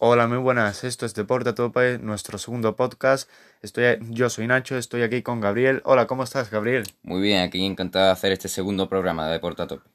[0.00, 0.84] Hola, muy buenas.
[0.84, 3.28] Esto es Deporte a Tope, nuestro segundo podcast.
[3.62, 5.82] Estoy, yo soy Nacho, estoy aquí con Gabriel.
[5.84, 6.84] Hola, ¿cómo estás, Gabriel?
[7.02, 9.90] Muy bien, aquí encantado de hacer este segundo programa de Deporte a Tope.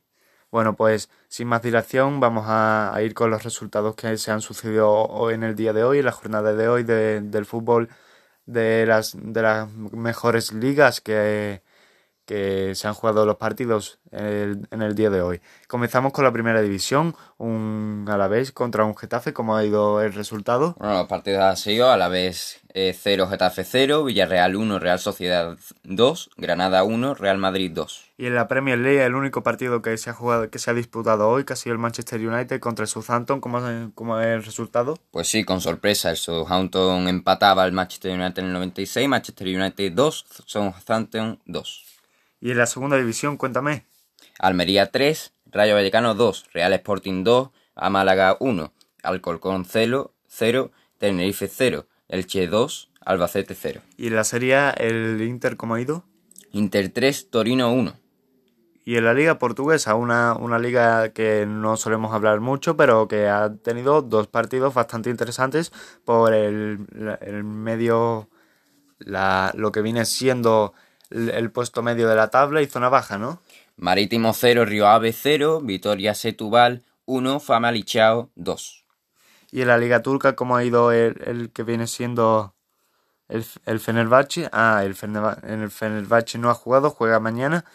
[0.52, 4.92] Bueno, pues sin más dilación, vamos a, ir con los resultados que se han sucedido
[4.92, 7.88] hoy en el día de hoy, en la jornada de hoy del fútbol
[8.46, 11.62] de las, de las mejores ligas que,
[12.26, 15.42] que se han jugado los partidos en el, día de hoy.
[15.68, 20.76] Comenzamos con la primera división, un Alavés contra un Getafe, ¿cómo ha ido el resultado?
[20.78, 26.84] Bueno, los partidos han sido Alavés 0, Getafe 0, Villarreal 1, Real Sociedad 2, Granada
[26.84, 28.12] 1, Real Madrid 2.
[28.18, 30.74] Y en la Premier League el único partido que se ha jugado, que se ha
[30.74, 34.44] disputado hoy, que ha sido el Manchester United contra el Southampton, ¿cómo, cómo es el
[34.44, 34.98] resultado?
[35.12, 39.92] Pues sí, con sorpresa, el Southampton empataba al Manchester United en el 96, Manchester United
[39.94, 41.83] 2, Southampton 2.
[42.44, 43.86] Y en la segunda división, cuéntame.
[44.38, 51.48] Almería 3, Rayo Vallecano 2, Real Sporting 2, A Málaga 1, Alcorcón 0, 0, Tenerife
[51.48, 53.80] 0, Elche 2, Albacete 0.
[53.96, 56.04] ¿Y en la serie el Inter cómo ha ido?
[56.52, 57.94] Inter 3, Torino 1.
[58.84, 63.30] Y en la liga portuguesa, una, una liga que no solemos hablar mucho, pero que
[63.30, 65.72] ha tenido dos partidos bastante interesantes
[66.04, 66.88] por el,
[67.22, 68.28] el medio,
[69.00, 70.74] la, lo que viene siendo
[71.14, 73.42] el puesto medio de la tabla y zona baja, ¿no?
[73.78, 78.86] Marítimo 0, Río Ave 0, Vitoria Setúbal 1, Famalichao 2.
[79.52, 82.56] ¿Y en la Liga Turca cómo ha ido el, que viene siendo
[83.30, 84.50] el, el Fenerbahce?
[84.52, 84.96] Ah, el,
[85.44, 87.66] el Fenerbahce no ha jugado, juega mañana.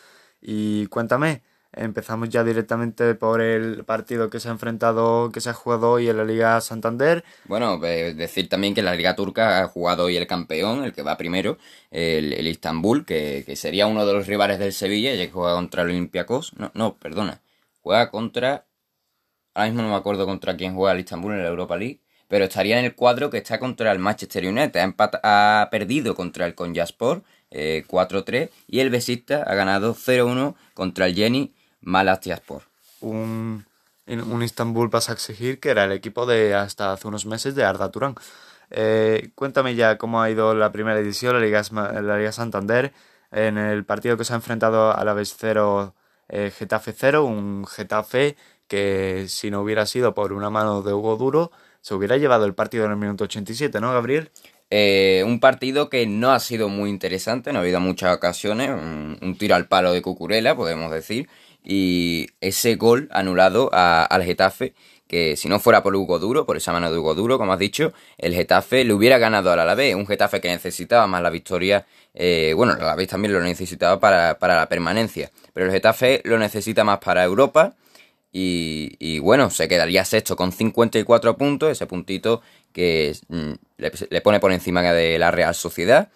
[0.41, 5.53] Y cuéntame, Empezamos ya directamente por el partido que se ha enfrentado, que se ha
[5.53, 7.23] jugado hoy en la Liga Santander.
[7.45, 11.03] Bueno, pues decir también que la Liga Turca ha jugado hoy el campeón, el que
[11.03, 11.59] va primero,
[11.91, 15.83] el, el Istanbul, que, sería uno de los rivales del Sevilla, ya que juega contra
[15.83, 16.55] el Olympiacos.
[16.55, 17.43] No, no, perdona.
[17.83, 18.67] Juega contra.
[19.55, 22.01] Ahora mismo no me acuerdo contra quién juega el Istanbul en la Europa League.
[22.29, 24.81] Pero estaría en el cuadro que está contra el Manchester United.
[24.81, 28.51] Ha, ha perdido contra el Konyaspor eh, 4-3.
[28.67, 32.63] Y el Besista ha ganado 0-1 contra el Jenny Malatyaspor.
[33.01, 33.65] Un,
[34.07, 37.65] un Istanbul vas a exigir que era el equipo de hasta hace unos meses de
[37.65, 38.15] Arda Turán.
[38.71, 42.93] Eh, cuéntame ya cómo ha ido la primera edición, la Liga, la Liga Santander,
[43.31, 45.95] en el partido que se ha enfrentado a la vez 0,
[46.29, 51.17] eh, Getafe 0, un Getafe que si no hubiera sido por una mano de Hugo
[51.17, 51.51] Duro,
[51.81, 54.31] se hubiera llevado el partido en el minuto 87, ¿no, Gabriel?
[54.71, 59.37] Eh, un partido que no ha sido muy interesante, no ha habido muchas ocasiones, un
[59.39, 61.31] tiro al palo de Cucurela, podemos decir,
[61.65, 64.75] y ese gol anulado al Getafe,
[65.07, 67.59] que si no fuera por Hugo Duro, por esa mano de Hugo Duro, como has
[67.59, 71.87] dicho, el Getafe le hubiera ganado al Alavés, un Getafe que necesitaba más la victoria,
[72.15, 76.39] eh, bueno, el Alavés también lo necesitaba para, para, la permanencia, pero el Getafe lo
[76.39, 77.75] necesita más para Europa.
[78.31, 82.43] Y, y bueno, se quedaría sexto con 54 puntos, ese puntito
[82.75, 83.53] que mm,
[84.11, 86.11] le pone por encima de la Real Sociedad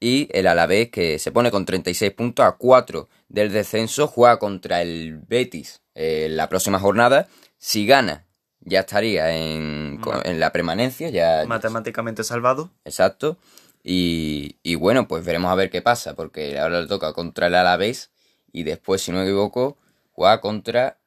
[0.00, 4.82] y el Alavés que se pone con 36 puntos a 4 del descenso, juega contra
[4.82, 7.28] el Betis en la próxima jornada.
[7.58, 8.26] Si gana,
[8.60, 11.10] ya estaría en, la permanencia.
[11.10, 12.70] Ya, Matemáticamente salvado.
[12.84, 13.38] Exacto.
[13.82, 17.54] Y, y, bueno, pues veremos a ver qué pasa, porque ahora le toca contra el
[17.54, 18.10] Alavés
[18.52, 19.78] y después, si no me equivoco,
[20.12, 20.98] juega contra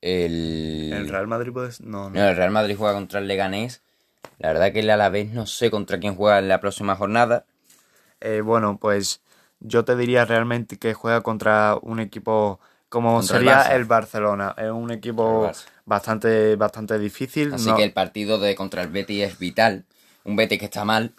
[0.00, 0.92] el...
[0.92, 2.28] ¿El Real Madrid pues No, no.
[2.28, 3.82] el Real Madrid juega contra el Leganés.
[4.38, 7.46] La verdad que el Alavés no sé contra quién juega en la próxima jornada.
[8.20, 9.20] Eh, bueno, pues
[9.60, 14.54] yo te diría realmente que juega contra un equipo como sería el, Barcelona.
[14.56, 15.50] Es un equipo
[15.84, 17.52] bastante, bastante difícil.
[17.52, 19.84] Así que el partido de contra el Betis es vital.
[20.24, 21.12] Un Betis que está mal,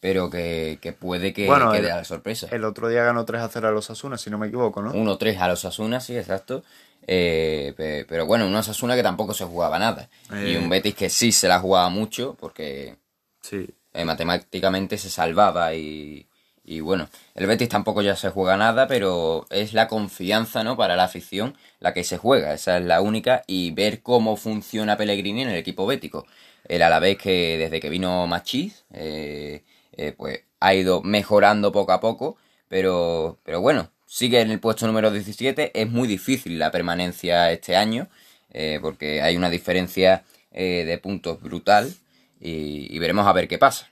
[0.00, 2.48] pero que, puede que quede a la sorpresa.
[2.50, 4.92] El otro día ganó 3 a 0 a los Asuna, si no me equivoco, ¿no?
[4.92, 6.64] 1-3 a los Asuna, sí, exacto.
[7.06, 10.08] Eh, pero bueno, un Asuna que tampoco se jugaba nada.
[10.30, 10.68] Y un eh.
[10.68, 12.96] Betis que sí se la jugaba mucho, porque
[13.40, 13.68] sí.
[14.04, 16.26] matemáticamente se salvaba y,
[16.64, 20.76] y bueno, el Betis tampoco ya se juega nada, pero es la confianza, ¿no?
[20.76, 24.96] Para la afición la que se juega, esa es la única, y ver cómo funciona
[24.96, 26.26] Pellegrini en el equipo bético.
[26.68, 29.64] El Alavés que desde que vino Machís, eh,
[29.96, 32.36] eh, pues ha ido mejorando poco a poco,
[32.68, 37.76] pero, pero bueno, sigue en el puesto número 17, es muy difícil la permanencia este
[37.76, 38.08] año,
[38.52, 41.94] eh, porque hay una diferencia de puntos brutal,
[42.38, 43.91] y veremos a ver qué pasa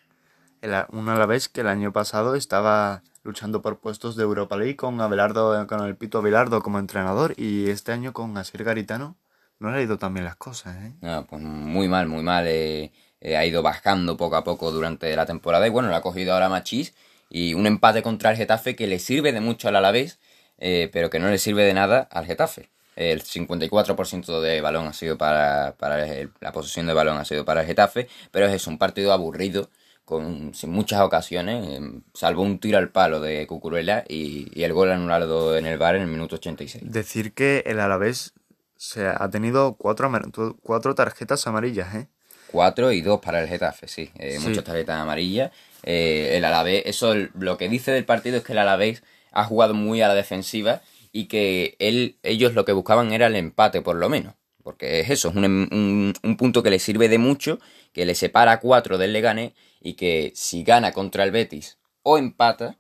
[0.93, 5.67] una vez que el año pasado estaba luchando por puestos de Europa League con Abelardo,
[5.67, 9.17] con el Pito Abelardo como entrenador y este año con Asier Garitano
[9.59, 10.93] no le ha ido tan bien las cosas, ¿eh?
[11.03, 12.47] No, pues muy mal, muy mal.
[12.47, 16.01] Eh, eh, ha ido bajando poco a poco durante la temporada y bueno, lo ha
[16.01, 16.95] cogido ahora Machís
[17.29, 20.19] y un empate contra el Getafe que le sirve de mucho al Alavés,
[20.59, 22.71] eh, pero que no le sirve de nada al Getafe.
[22.97, 27.45] El 54% de balón ha sido para, para el- la posesión de balón ha sido
[27.45, 29.69] para el Getafe, pero es un partido aburrido,
[30.11, 31.81] con, sin muchas ocasiones, eh,
[32.13, 35.95] salvo un tiro al palo de Cucurella y, y el gol anulado en el bar
[35.95, 36.85] en el minuto 86.
[36.87, 38.35] Decir que el Alavés
[38.77, 40.11] se ha tenido cuatro,
[40.63, 42.09] cuatro tarjetas amarillas, ¿eh?
[42.51, 44.11] Cuatro y dos para el Getafe, sí.
[44.19, 44.49] Eh, Sí.
[44.49, 45.53] Muchas tarjetas amarillas.
[45.85, 49.03] Eh, el Alavés, eso lo que dice del partido es que el Alavés
[49.33, 53.37] ha jugado muy a la defensiva y que él, ellos lo que buscaban era el
[53.37, 54.35] empate, por lo menos.
[54.63, 57.59] Porque es eso, es un, un- un punto que le sirve de mucho,
[57.93, 62.19] que le separa a cuatro del Leganés y que si gana contra el Betis o
[62.19, 62.77] empata,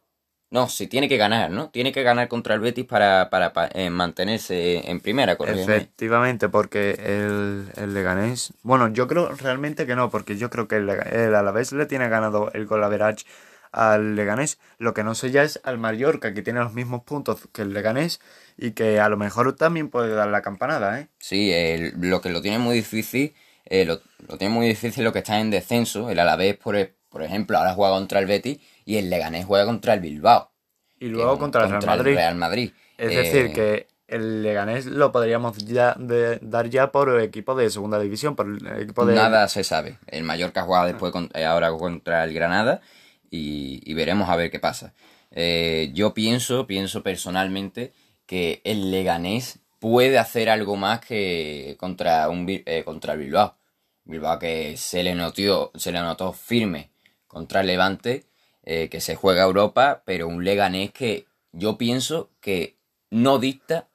[0.51, 1.71] no, si tiene que ganar, ¿no?
[1.71, 5.37] Tiene que ganar contra el Betis para, para, pa- eh, mantenerse en primera.
[5.63, 8.53] Efectivamente, porque el, el Leganés...
[8.63, 12.09] Bueno, yo creo realmente que no, porque yo creo que el, el Alavés le tiene
[12.09, 13.25] ganado el gol average
[13.71, 14.59] al Leganés.
[14.79, 17.73] Lo que no sé ya es al Mallorca, que tiene los mismos puntos que el
[17.73, 18.21] Leganés
[18.63, 21.09] y que a lo mejor también puede dar la campanada, ¿eh?
[21.19, 21.51] Sí,
[21.97, 23.35] lo que lo tiene muy difícil,
[23.65, 26.11] eh, lo, lo tiene muy difícil lo que está en descenso.
[26.11, 29.65] El Alavés, por, e- por ejemplo, ahora juega contra el Betis y el Leganés juega
[29.65, 30.51] contra el Bilbao.
[30.99, 32.15] Y luego Eh, contra el Real Madrid.
[32.15, 32.71] Real Madrid.
[32.99, 37.71] Es Eh, decir, que el Leganés lo podríamos ya de- dar ya por equipo de
[37.71, 39.15] segunda división, por el equipo de...
[39.15, 39.97] Nada se sabe.
[40.07, 42.83] El Mallorca juega después con- eh, ahora contra el Granada
[43.31, 44.93] y, y veremos a ver qué pasa.
[45.31, 47.93] Eh, yo pienso, pienso personalmente
[48.31, 53.57] que el Leganés puede hacer algo más que contra un eh, contra el Bilbao.
[54.05, 56.91] Bilbao que se le notó, se le notó firme
[57.27, 58.27] contra el Levante,
[58.63, 62.77] eh, que se juega Europa, pero un Leganés que yo pienso que
[63.11, 63.89] no dicta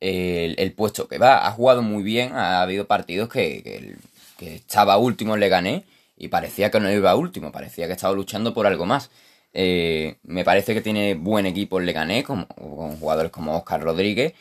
[0.00, 1.46] el, el puesto que va.
[1.46, 3.96] Ha jugado muy bien, ha habido partidos que, que,
[4.38, 5.82] que estaba último el Leganés
[6.16, 9.10] y parecía que no iba último, parecía que estaba luchando por algo más.
[9.56, 14.34] Eh, me parece que tiene buen equipo el Leganés, con, con jugadores como Oscar Rodríguez,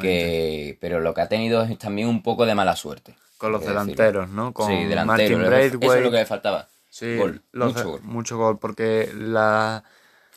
[0.00, 3.16] que, pero lo que ha tenido es también un poco de mala suerte.
[3.36, 3.84] Con los que decirlo.
[3.84, 4.52] delanteros, ¿no?
[4.52, 5.06] Con sí, delantero.
[5.06, 6.04] Martin Eso es Braithwaite.
[6.04, 6.68] lo que le faltaba.
[6.88, 8.00] Sí, Gol, los- mucho gol.
[8.02, 9.82] mucho gol, porque la,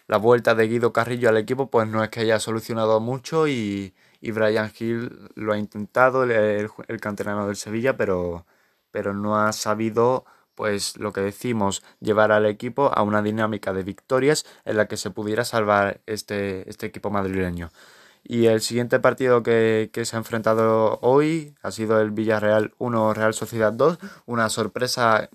[0.07, 3.93] la vuelta de Guido Carrillo al equipo pues no es que haya solucionado mucho y,
[4.21, 8.45] y Brian Hill lo ha intentado, el, el, el canterano del Sevilla, pero,
[8.91, 13.83] pero no ha sabido pues lo que decimos, llevar al equipo a una dinámica de
[13.83, 17.71] victorias en la que se pudiera salvar este, este equipo madrileño.
[18.23, 23.13] Y el siguiente partido que, que se ha enfrentado hoy ha sido el Villarreal 1
[23.13, 25.29] Real Sociedad 2, una sorpresa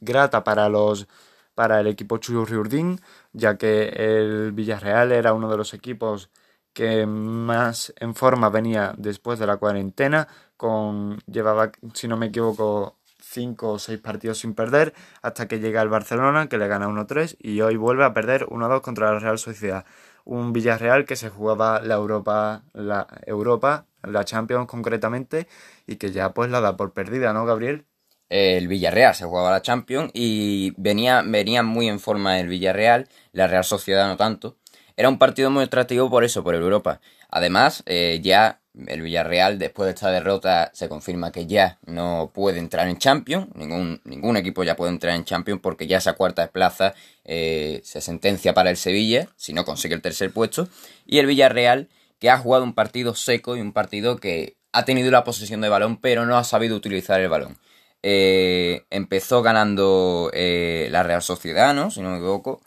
[0.00, 1.08] grata para los
[1.54, 3.00] para el equipo Churriurdín,
[3.32, 6.30] ya que el Villarreal era uno de los equipos
[6.72, 12.98] que más en forma venía después de la cuarentena, con llevaba, si no me equivoco,
[13.22, 14.92] cinco o seis partidos sin perder,
[15.22, 18.80] hasta que llega el Barcelona, que le gana 1-3, y hoy vuelve a perder 1-2
[18.82, 19.84] contra la Real Sociedad.
[20.24, 25.48] Un Villarreal que se jugaba la Europa, la Europa, la Champions concretamente,
[25.86, 27.86] y que ya pues la da por perdida, ¿no, Gabriel?
[28.28, 33.46] El Villarreal se jugaba la Champions y venía, venía muy en forma el Villarreal, la
[33.46, 34.56] Real Sociedad no tanto.
[34.96, 37.00] Era un partido muy atractivo por eso, por Europa.
[37.32, 42.58] Además, eh, ya el Villarreal, después de esta derrota, se confirma que ya no puede
[42.58, 43.48] entrar en Champions.
[43.54, 46.94] Ningún, ningún equipo ya puede entrar en Champions porque ya esa cuarta plaza
[47.24, 50.68] eh, se sentencia para el Sevilla, si no consigue el tercer puesto.
[51.06, 51.88] Y el Villarreal,
[52.18, 55.70] que ha jugado un partido seco y un partido que ha tenido la posesión de
[55.70, 57.56] balón, pero no ha sabido utilizar el balón.
[58.02, 61.90] Eh, empezó ganando la Real Sociedad, ¿no?
[61.90, 62.60] Si no me equivoco.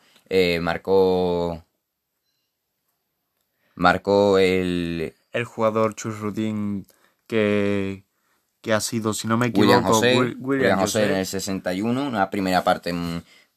[0.60, 1.65] Marcó.
[3.76, 5.14] Marcó el.
[5.34, 6.88] El jugador Churrudín
[7.28, 8.06] que,
[8.62, 10.16] que ha sido, si no me William equivoco, José.
[10.18, 12.08] Wil- William José en el 61.
[12.08, 12.94] Una primera parte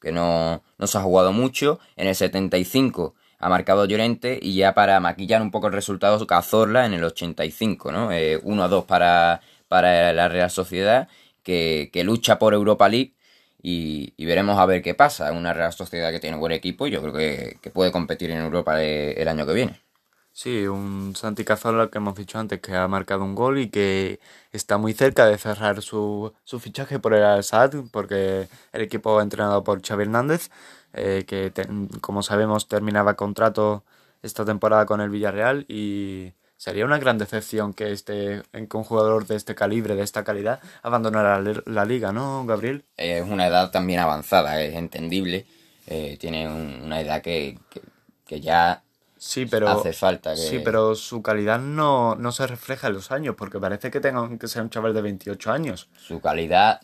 [0.00, 1.78] que no, no se ha jugado mucho.
[1.96, 4.38] En el 75 ha marcado Llorente.
[4.42, 8.10] Y ya para maquillar un poco el resultado, Cazorla en el 85, ¿no?
[8.12, 11.08] Eh, 1 a 2 para, para la Real Sociedad.
[11.44, 13.14] Que, que lucha por Europa League.
[13.62, 15.32] Y, y veremos a ver qué pasa.
[15.32, 18.38] Una Real Sociedad que tiene buen equipo y yo creo que, que puede competir en
[18.38, 19.80] Europa el, el año que viene.
[20.40, 24.20] Sí, un Santi Cazorla que hemos dicho antes que ha marcado un gol y que
[24.52, 29.64] está muy cerca de cerrar su, su fichaje por el Al-Sadd, porque el equipo entrenado
[29.64, 30.50] por Xavi Hernández,
[30.92, 31.50] eh, que
[32.00, 33.82] como sabemos terminaba contrato
[34.22, 39.34] esta temporada con el Villarreal y sería una gran decepción que este un jugador de
[39.34, 42.84] este calibre, de esta calidad, abandonara la, la liga, ¿no, Gabriel?
[42.96, 45.46] Es una edad también avanzada, es entendible.
[45.88, 47.58] Eh, tiene un- una edad que,
[48.24, 48.84] que ya
[49.18, 50.30] Sí, pero hace falta.
[50.34, 50.40] Que...
[50.40, 54.28] Sí, pero su calidad no, no se refleja en los años, porque parece que tenga
[54.38, 55.88] que ser un chaval de 28 años.
[55.96, 56.80] Su calidad.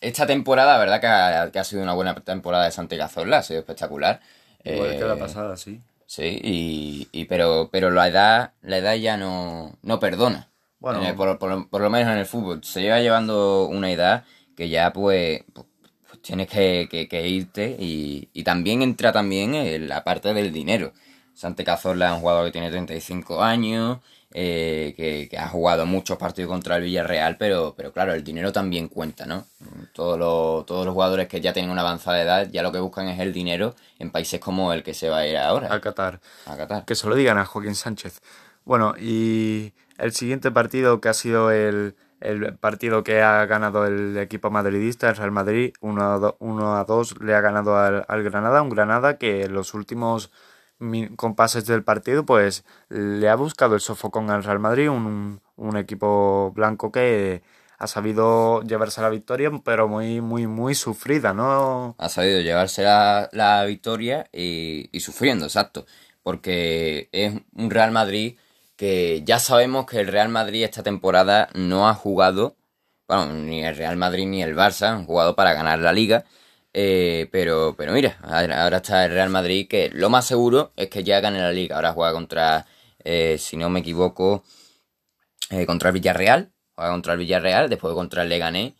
[0.00, 3.42] Esta temporada, verdad que ha, que ha sido una buena temporada de Santi Cazorla, ha
[3.42, 4.20] sido espectacular.
[4.64, 5.80] Igual Eh, que la pasada, sí.
[6.06, 10.48] Sí, y, y pero, pero la edad, la edad ya no, no perdona.
[10.78, 11.06] Bueno.
[11.06, 12.64] El- por, por- por lo menos en el fútbol.
[12.64, 14.24] Se lleva llevando una edad
[14.56, 15.66] que ya pues, pues,
[16.08, 20.52] pues tienes que, que- que irte y, y también entra también en la parte del
[20.52, 20.92] dinero.
[21.40, 24.00] Sante Cazorla es un jugador que tiene 35 años,
[24.34, 28.52] eh, que, que ha jugado muchos partidos contra el Villarreal, pero, pero claro, el dinero
[28.52, 29.46] también cuenta, ¿no?
[29.94, 33.08] Todos los, todos los jugadores que ya tienen una avanzada edad ya lo que buscan
[33.08, 36.20] es el dinero en países como el que se va a ir ahora, A Qatar.
[36.44, 36.84] a Qatar.
[36.84, 38.20] Que se lo digan a Joaquín Sánchez.
[38.66, 44.18] Bueno, y el siguiente partido que ha sido el, el partido que ha ganado el
[44.18, 48.04] equipo madridista, el Real Madrid, 1 a 2, 1 a 2 le ha ganado al,
[48.06, 50.30] al Granada, un Granada que en los últimos
[51.16, 56.52] compases del partido pues le ha buscado el sofocón al Real Madrid, un, un equipo
[56.54, 57.42] blanco que
[57.78, 61.94] ha sabido llevarse la victoria, pero muy, muy, muy sufrida, ¿no?
[61.98, 65.86] ha sabido llevarse la, la victoria y, y sufriendo, exacto.
[66.22, 68.36] Porque es un Real Madrid
[68.76, 72.56] que ya sabemos que el Real Madrid esta temporada no ha jugado,
[73.08, 76.24] bueno, ni el Real Madrid ni el Barça han jugado para ganar la liga.
[76.72, 81.04] Eh, pero, pero mira, ahora está el Real Madrid que lo más seguro es que
[81.04, 81.76] ya gane la liga.
[81.76, 82.66] Ahora juega contra,
[83.04, 84.44] eh, si no me equivoco,
[85.50, 86.52] eh, contra el Villarreal.
[86.74, 88.74] Juega contra el Villarreal, después contra el Leganés.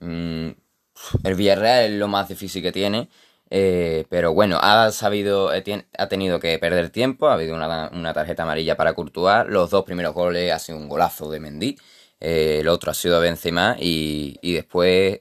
[0.00, 0.48] Mm,
[1.24, 3.08] el Villarreal es lo más difícil que tiene.
[3.50, 7.28] eh, pero bueno, ha sabido, ha tenido que perder tiempo.
[7.28, 9.46] Ha habido una, una tarjeta amarilla para Courtois.
[9.48, 11.76] Los dos primeros goles ha sido un golazo de Mendy.
[12.20, 13.76] el otro ha sido Benzema.
[13.78, 15.18] Y, y después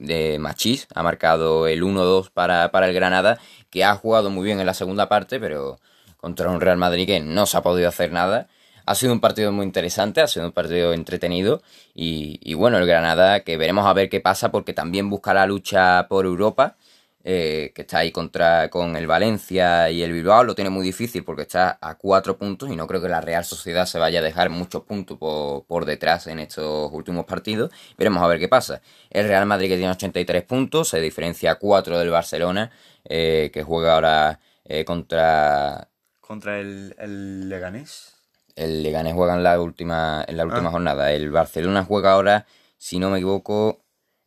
[0.00, 3.38] de Machís ha marcado el 1-2 para, para el Granada.
[3.70, 5.78] Que ha jugado muy bien en la segunda parte, pero
[6.16, 8.48] contra un Real Madrid que no se ha podido hacer nada.
[8.86, 11.62] Ha sido un partido muy interesante, ha sido un partido entretenido
[11.94, 15.46] y, y bueno, el Granada que veremos a ver qué pasa porque también busca la
[15.46, 16.76] lucha por Europa,
[17.22, 21.22] eh, que está ahí contra con el Valencia y el Bilbao, lo tiene muy difícil
[21.24, 24.22] porque está a cuatro puntos y no creo que la Real Sociedad se vaya a
[24.22, 27.70] dejar muchos puntos por, por detrás en estos últimos partidos.
[27.98, 28.80] Veremos a ver qué pasa.
[29.10, 32.70] El Real Madrid que tiene 83 puntos, se diferencia a 4 del Barcelona,
[33.04, 35.88] eh, que juega ahora eh, contra
[36.20, 38.14] Contra el, el Leganés.
[38.56, 40.72] el Leganés juega en la última, en la última Ah.
[40.72, 41.12] jornada.
[41.12, 42.46] El Barcelona juega ahora,
[42.78, 43.80] si no me equivoco,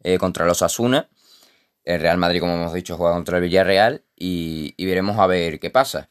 [0.03, 1.07] eh, contra los Asuna.
[1.83, 4.03] El Real Madrid, como hemos dicho, juega contra el Villarreal.
[4.15, 6.09] Y, y veremos a ver qué pasa.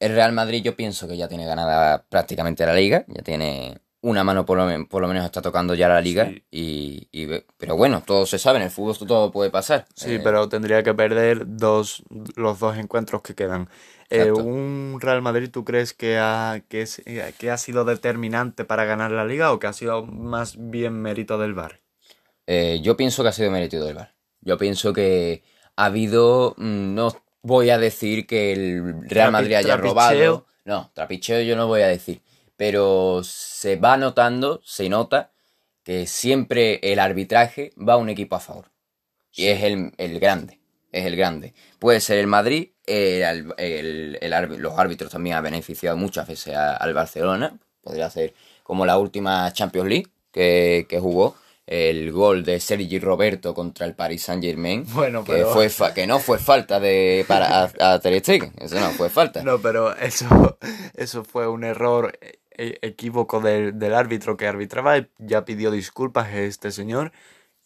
[0.00, 3.04] El Real Madrid yo pienso que ya tiene ganada prácticamente la liga.
[3.08, 6.26] Ya tiene una mano por lo, men- por lo menos está tocando ya la liga.
[6.26, 6.44] Sí.
[6.50, 8.58] Y, pero bueno, todo se sabe.
[8.58, 9.86] En el fútbol todo puede pasar.
[9.94, 12.02] Sí, Eh, pero tendría que perder dos,
[12.36, 13.68] los dos encuentros que quedan.
[14.10, 14.30] Eh.
[14.30, 18.84] ¿Un Real Madrid tú crees que ha, que, es- eh, que ha sido determinante para
[18.84, 21.80] ganar la liga o que ha sido más bien mérito del VAR?
[22.46, 24.13] Eh, yo pienso que ha sido mérito del VAR.
[24.44, 25.42] Yo pienso que
[25.76, 26.54] ha habido.
[26.56, 27.08] mm, No
[27.42, 29.90] voy a decir que el Real Madrid haya trapicheo.
[29.90, 30.46] robado.
[30.64, 32.22] No, trapicheo yo no voy a decir.
[32.56, 35.30] Pero se va notando, se nota
[35.82, 38.70] que siempre el arbitraje va a un equipo a favor.
[39.32, 40.60] Y es el, el grande.
[40.92, 41.52] Es el grande.
[41.80, 43.52] Puede ser el Madrid, el,
[44.58, 47.58] los árbitros también han beneficiado muchas veces a- al Barcelona.
[47.82, 48.32] Podría ser
[48.62, 51.36] como la última Champions League que, que jugó.
[51.66, 54.84] El gol de Sergi Roberto contra el Paris Saint Germain.
[54.92, 58.52] Bueno, que, fue fa- que no fue falta de para a, a Ter Stegen.
[58.60, 59.42] Eso no fue falta.
[59.42, 60.58] No, pero eso,
[60.94, 62.18] eso fue un error
[62.56, 65.06] eh, equívoco del, del árbitro que arbitraba.
[65.18, 67.12] Ya pidió disculpas este señor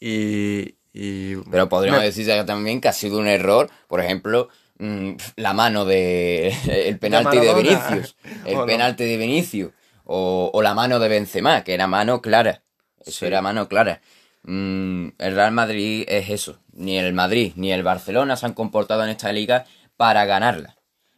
[0.00, 0.76] y...
[0.93, 5.52] y Pero podríamos me- decir también que ha sido un error, por ejemplo, mm, la
[5.55, 6.55] mano de
[6.87, 7.52] el penalti de.
[7.55, 8.67] Vinicius, el no.
[8.67, 9.73] penalti de Vinicius
[10.05, 12.62] o, o la mano de Benzema, que era mano clara.
[13.09, 13.27] Eso Sí.
[13.27, 14.00] era mano clara.
[14.45, 16.59] Mm, el Real Madrid es eso.
[16.73, 19.65] Ni el Madrid ni el Barcelona se han comportado en esta liga
[19.97, 20.77] para ganarla,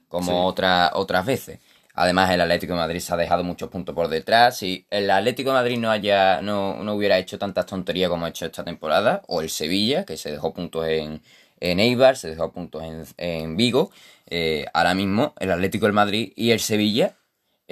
[0.08, 0.38] como Sí.
[0.38, 1.60] otra- otras veces.
[1.94, 4.56] Además, el Atlético de Madrid se ha dejado muchos puntos por detrás.
[4.56, 8.30] Si el Atlético de Madrid no haya, no, no hubiera hecho tantas tonterías como ha
[8.30, 11.20] hecho esta temporada, o el Sevilla, que se dejó puntos en,
[11.58, 13.90] en Eibar, se dejó puntos en, en Vigo,
[14.30, 17.16] eh, ahora mismo el Atlético del Madrid y el Sevilla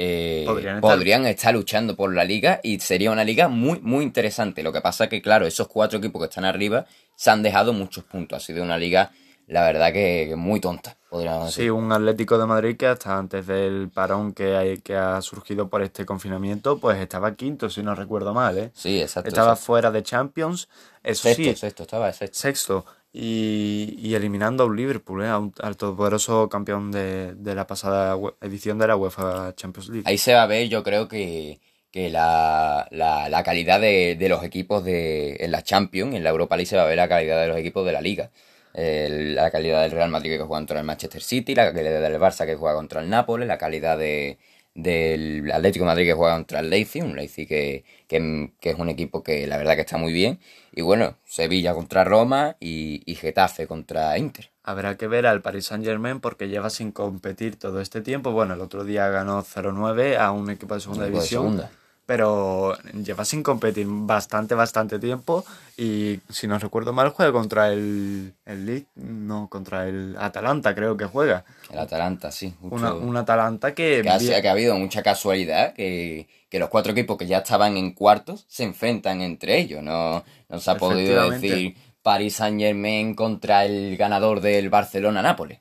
[0.00, 4.62] eh, Podrían podrían, estar- luchando por la liga y sería una liga muy, muy interesante.
[4.62, 6.86] Lo que pasa es que, claro, esos cuatro equipos que están arriba
[7.16, 8.36] se han dejado muchos puntos.
[8.36, 9.10] Ha sido una liga,
[9.48, 11.64] la verdad, que, muy tonta, podríamos decir.
[11.64, 15.68] Sí, un Atlético de Madrid que hasta antes del parón que, hay, que ha surgido
[15.68, 18.70] por este confinamiento, pues estaba quinto, si no recuerdo mal, ¿eh?
[18.74, 19.28] Sí, exacto.
[19.28, 19.66] Estaba exacto.
[19.66, 20.68] fuera de Champions,
[21.02, 22.38] eso Sexto, sí, sexto, estaba sexto.
[22.38, 25.28] sexto, y, y eliminando a un Liverpool, ¿eh?
[25.28, 30.04] a un, al todopoderoso campeón de, de la pasada edición de la UEFA Champions League.
[30.06, 31.60] Ahí se va a ver, yo creo que,
[31.90, 36.30] que la, la, la calidad de, de los equipos de, en la Champions, en la
[36.30, 38.30] Europa League, se va a ver la calidad de los equipos de la liga.
[38.74, 42.46] la calidad del Real Madrid que juega contra el Manchester City, la calidad del Barça
[42.46, 44.38] que juega contra el Nápoles, la calidad de,
[44.74, 47.84] del Atlético Madrid que juega contra el Leipzig, un Leipzig que,
[48.16, 50.40] es un equipo que la verdad que está muy bien.
[50.72, 54.50] Y bueno, Sevilla contra Roma y, y Getafe contra Inter.
[54.62, 58.32] Habrá que ver al Paris Saint Germain porque lleva sin competir todo este tiempo.
[58.32, 61.62] Bueno, el otro día ganó 0-9 a un equipo de segunda división
[62.08, 62.74] pero
[63.04, 65.44] lleva sin competir bastante, bastante tiempo
[65.76, 70.96] y si no recuerdo mal juega contra el, el League, no, contra el Atalanta creo
[70.96, 71.44] que juega.
[71.70, 72.54] El Atalanta, sí.
[72.62, 74.00] un Atalanta que...
[74.02, 77.92] Que ha, que ha habido mucha casualidad, que, los cuatro equipos que ya estaban en
[77.92, 83.66] cuartos se enfrentan entre ellos, no, no se ha podido decir Paris Saint Germain contra
[83.66, 85.60] el ganador del Barcelona-Nápoles.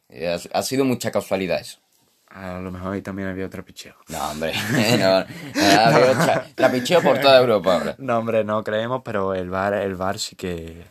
[0.54, 1.80] ha sido mucha casualidad eso.
[2.38, 3.96] A lo mejor ahí también había trapicheo.
[4.10, 4.54] No, hombre.
[5.00, 7.96] no, no, trapicheo por toda Europa ahora.
[7.98, 10.86] No, hombre, no creemos, pero el bar, el bar sí que.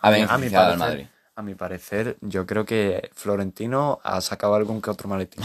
[0.00, 1.06] A, ver, a mi Madrid
[1.38, 5.44] a mi parecer, yo creo que Florentino ha sacado algún que otro maletín.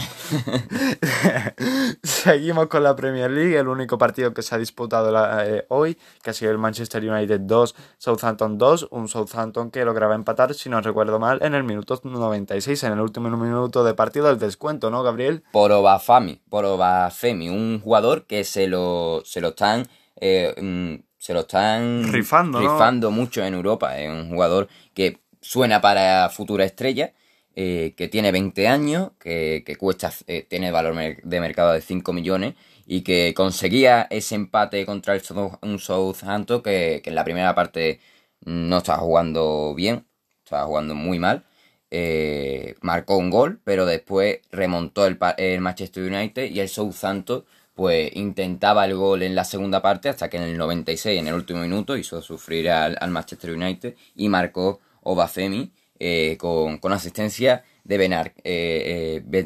[2.02, 6.30] Seguimos con la Premier League, el único partido que se ha disputado eh, hoy, que
[6.30, 10.80] ha sido el Manchester United 2, Southampton 2, un Southampton que lograba empatar, si no
[10.80, 15.04] recuerdo mal, en el minuto 96, en el último minuto de partido del descuento, ¿no,
[15.04, 15.44] Gabriel?
[15.52, 19.86] Por Obafemi, por Obafemi, un jugador que se lo, se lo están...
[20.16, 23.98] Eh, mm, se lo están rifando, rifando mucho en Europa.
[23.98, 27.12] Es un jugador que suena para futura estrella,
[27.54, 32.54] eh, que tiene 20 años, que, cuesta, eh, tiene valor de mercado de 5 millones
[32.86, 35.22] y que conseguía ese empate contra el
[35.62, 38.00] un Southampton que, que en la primera parte
[38.44, 40.06] no estaba jugando bien,
[40.44, 41.44] estaba jugando muy mal.
[41.90, 48.10] Eh, marcó un gol, pero después remontó el, el, Manchester United y el Southampton pues
[48.16, 51.60] intentaba el gol en la segunda parte hasta que en el 96, en el último
[51.60, 57.98] minuto, hizo sufrir al, al Manchester United y marcó Obafemi eh, con, con, asistencia de
[57.98, 59.44] Benar, eh, eh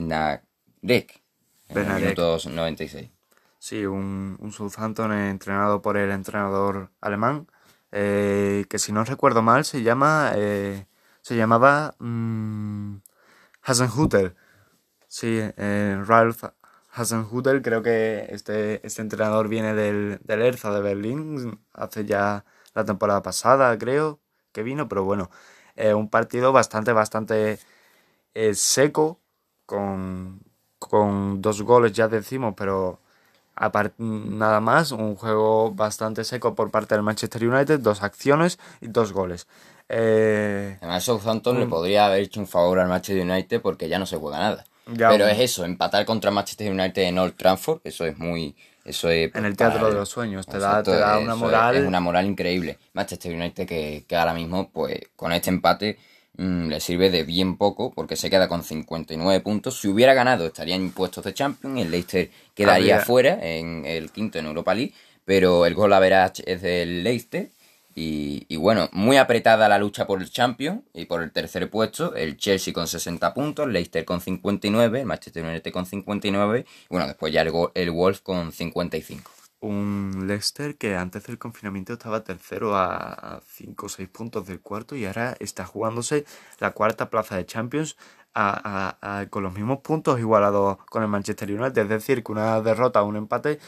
[1.70, 3.10] en el minuto 96.
[3.58, 7.48] Sí, un, un Southampton entrenado por el entrenador alemán,
[7.92, 12.96] eh, que si no recuerdo mal se llama se llamaba mmm,
[13.62, 14.34] Hasenhutel.
[15.08, 16.44] Sí, Ralph
[16.90, 22.84] Hasenhutel, creo que este, este entrenador viene del, del Erza de Berlín, hace ya la
[22.84, 24.20] temporada pasada, creo,
[24.52, 25.30] que vino, pero bueno,
[25.78, 27.58] eh, un partido bastante, bastante
[28.34, 29.20] eh, seco,
[29.64, 30.40] con,
[30.78, 33.00] con dos goles ya decimos, pero
[33.98, 39.12] nada más, un juego bastante seco por parte del Manchester United, dos acciones y dos
[39.12, 39.46] goles.
[39.88, 44.06] Eh, Además, Southampton le podría haber hecho un favor al Manchester United porque ya no
[44.06, 44.64] se juega nada.
[44.84, 48.56] Pero es eso, empatar contra Manchester United en Old Trafford, eso es muy,
[48.88, 51.76] eso es, en el teatro de los sueños, te da, te da una moral.
[51.76, 52.78] Es, una moral increíble.
[52.92, 55.98] Manchester United que, que ahora mismo, pues con este empate,
[56.36, 59.80] mm, le sirve de bien poco porque se queda con 59 puntos.
[59.80, 61.80] Si hubiera ganado, estaría en puestos de Champions.
[61.80, 64.94] El Leicester quedaría fuera en el quinto en Europa League.
[65.24, 67.50] Pero el gol a verás es del Leicester
[68.00, 72.14] y, bueno, muy apretada la lucha por el Champions y por el tercer puesto.
[72.14, 77.06] El Chelsea con 60 puntos, Leicester con 59, el Manchester United con 59 y bueno,
[77.08, 79.30] después ya el, el Wolf con 55.
[79.60, 84.94] Un Leicester que antes del confinamiento estaba tercero a 5 o 6 puntos del cuarto
[84.94, 86.24] y ahora está jugándose
[86.60, 87.96] la cuarta plaza de Champions
[89.30, 91.82] con los mismos puntos igualados con el Manchester United.
[91.82, 93.58] Es decir, que una derrota o un empate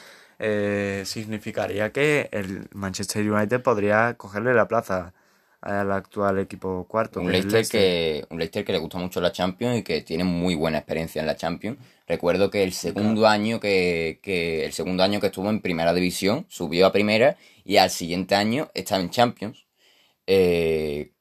[0.42, 5.12] eh, significaría que el Manchester United podría cogerle la plaza
[5.60, 7.20] al actual equipo cuarto.
[7.20, 10.54] Un Leicester, que, un Leicester que le gusta mucho la Champions y que tiene muy
[10.54, 11.76] buena experiencia en la Champions.
[12.08, 14.18] Recuerdo que el segundo año que,
[14.64, 18.70] el segundo año que estuvo en primera división subió a primera y al siguiente año
[18.72, 19.66] está en Champions.
[20.26, 21.12] Eh,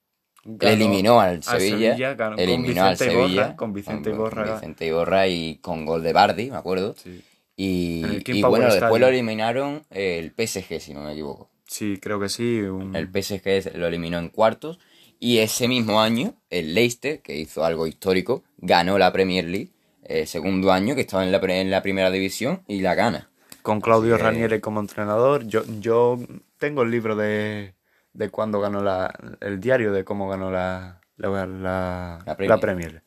[0.62, 6.52] eliminó al Sevilla, eliminó al Sevilla con Vicente con Iborra y con gol de Bardi,
[6.52, 6.96] me acuerdo.
[6.96, 7.22] Sí.
[7.62, 11.50] Y, bueno, después lo eliminaron el PSG, si no me equivoco.
[11.68, 12.62] Sí, creo que sí.
[12.94, 14.80] El PSG lo eliminó en cuartos.
[15.20, 19.72] Y ese mismo año, el Leicester, que hizo algo histórico, ganó la Premier League,
[20.06, 23.30] el segundo año que estaba en la, en la primera división, y la gana.
[23.62, 25.46] Con Claudio Ranieri como entrenador.
[25.46, 26.18] Yo, yo
[26.60, 27.74] tengo el libro de,
[28.14, 29.14] de cuando ganó la.
[29.42, 33.04] el diario de cómo ganó la, la, la, La Premier.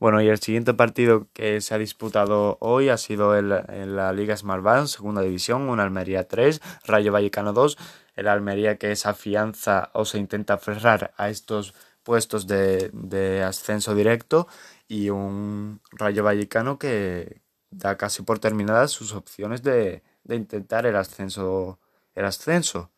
[0.00, 4.14] Bueno, y el siguiente partido que se ha disputado hoy ha sido el, en la
[4.14, 7.76] Liga Smart segunda división, un Almería 3, Rayo Vallecano 2.
[8.14, 14.48] El Almería que se afianza o se intenta aferrar a estos puestos de, ascenso directo
[14.88, 21.78] y un Rayo Vallecano que da casi por terminadas sus opciones de, intentar el ascenso.
[22.14, 22.90] El ascenso.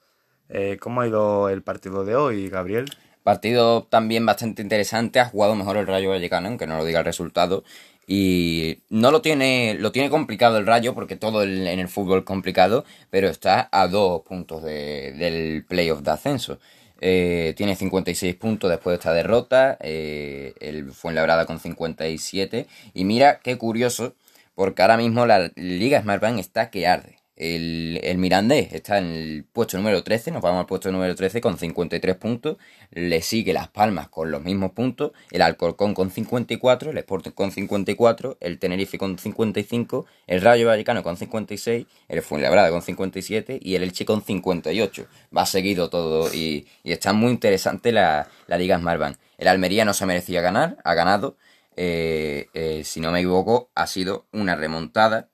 [0.48, 2.86] Eh, ¿Cómo ha ido el partido de hoy, Gabriel?
[3.22, 7.04] Partido también bastante interesante, ha jugado mejor el Rayo Vallecano, aunque no lo diga el
[7.04, 7.64] resultado.
[8.06, 12.24] Y no lo tiene, lo tiene complicado el Rayo, porque todo en el fútbol es
[12.24, 16.58] complicado, pero está a dos puntos de, del playoff de ascenso.
[17.00, 22.66] Eh, tiene 56 puntos después de esta derrota, eh, el Fuenlabrada con 57.
[22.94, 24.14] Y mira qué curioso,
[24.54, 27.21] porque ahora mismo la Liga Smartbank está que arde.
[27.34, 31.40] El, el, Mirandés está en el puesto número 13, nos vamos al puesto número 13
[31.40, 32.58] con 53 puntos.
[32.90, 37.50] Le sigue Las Palmas con los mismos puntos, el Alcorcón con 54, el Sporting con
[37.50, 43.74] 54, el Tenerife con 55, el Rayo Vallecano con 56, el Fuenlabrada con 57 y
[43.76, 45.06] el Elche con 58.
[45.36, 49.16] Va seguido todo y, y está muy interesante la, la Liga Smartbank.
[49.38, 51.36] El Almería no se merecía ganar, ha ganado.
[51.76, 55.30] Eh, eh, si no me equivoco, ha sido una remontada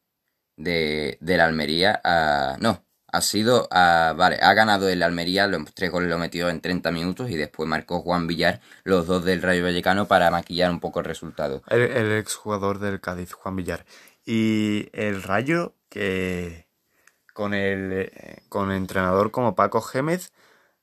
[0.58, 2.56] de, la Almería a...
[2.60, 4.14] No, ha sido a...
[4.16, 7.68] Vale, ha ganado el Almería, los tres goles lo metió en 30 minutos y después
[7.68, 11.62] marcó Juan Villar los dos del Rayo Vallecano para maquillar un poco el resultado.
[11.68, 13.86] El, el exjugador del Cádiz, Juan Villar.
[14.26, 16.68] Y el Rayo que
[17.32, 18.10] con el,
[18.48, 20.32] con el entrenador como Paco Gémez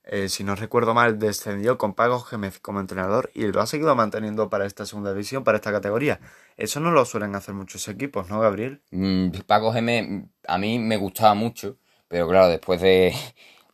[0.05, 3.95] eh, si no recuerdo mal, descendió con Paco Gémez como entrenador y lo ha seguido
[3.95, 6.19] manteniendo para esta segunda división, para esta categoría.
[6.57, 8.81] Eso no lo suelen hacer muchos equipos, ¿no, Gabriel?
[8.91, 13.13] Mm, Paco Gémez a mí me gustaba mucho, pero claro, después de...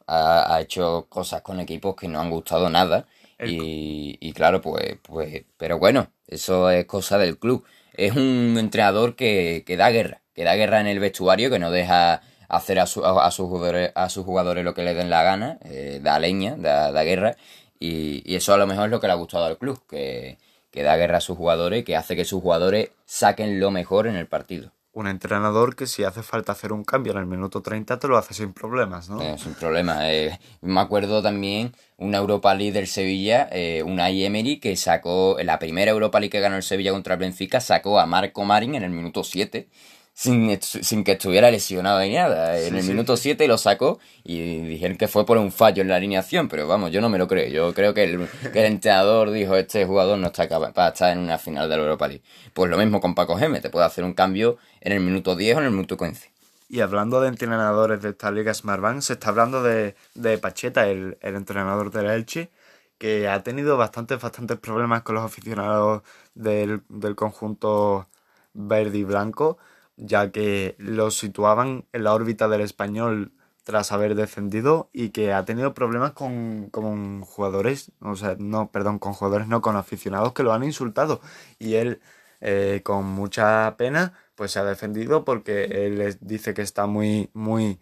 [0.07, 3.07] ha, ha hecho cosas con equipos que no han gustado nada.
[3.43, 5.45] Y, y, claro, pues, pues...
[5.57, 7.65] Pero bueno, eso es cosa del club.
[7.93, 11.71] Es un entrenador que, que da guerra, que da guerra en el vestuario, que no
[11.71, 15.23] deja hacer a, su, a, sus, jugadores, a sus jugadores lo que les den la
[15.23, 17.37] gana, eh, da leña, da, da guerra,
[17.79, 20.37] y, y, eso a lo mejor es lo que le ha gustado al club, que,
[20.69, 24.07] que da guerra a sus jugadores y que hace que sus jugadores saquen lo mejor
[24.07, 24.71] en el partido.
[24.93, 28.17] Un entrenador que si hace falta hacer un cambio en el minuto 30 te lo
[28.17, 29.21] hace sin problemas, ¿no?
[29.21, 29.99] Eh, sin problemas.
[30.03, 35.59] Eh, me acuerdo también una Europa League del Sevilla, eh, una Emery que sacó, la
[35.59, 38.83] primera Europa League que ganó el Sevilla contra el Benfica, sacó a Marco Marín en
[38.83, 39.69] el minuto 7
[40.13, 42.59] sin, sin que estuviera lesionado ni nada.
[42.59, 42.89] En sí, el sí.
[42.89, 46.67] minuto 7 lo sacó y dijeron que fue por un fallo en la alineación, pero
[46.67, 47.47] vamos, yo no me lo creo.
[47.49, 51.11] Yo creo que el, que el entrenador dijo, este jugador no está capaz para estar
[51.11, 52.23] en una final de la Europa League.
[52.53, 55.57] Pues lo mismo con Paco Gémez, te puede hacer un cambio en el minuto 10
[55.57, 56.31] o en el minuto 15.
[56.69, 61.17] Y hablando de entrenadores de esta Liga Smartbank, se está hablando de, de Pacheta, el,
[61.21, 62.49] el entrenador del Elche,
[62.97, 68.07] que ha tenido bastantes, bastantes problemas con los aficionados del, del conjunto
[68.53, 69.57] verde y blanco
[70.01, 73.33] ya que lo situaban en la órbita del español
[73.63, 78.99] tras haber descendido y que ha tenido problemas con, con jugadores, o sea, no, perdón,
[78.99, 81.21] con jugadores, no, con aficionados que lo han insultado.
[81.59, 82.01] Y él,
[82.41, 87.29] eh, con mucha pena, pues se ha defendido porque él les dice que está muy,
[87.33, 87.79] muy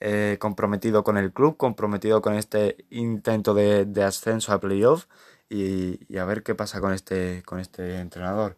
[0.00, 5.06] eh, comprometido con el club, comprometido con este intento de, de ascenso a playoff
[5.48, 8.56] y, y, a ver qué pasa con este, con este entrenador.